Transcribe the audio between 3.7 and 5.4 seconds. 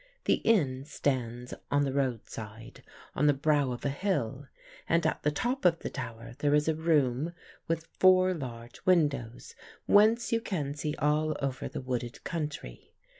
of a hill, and at the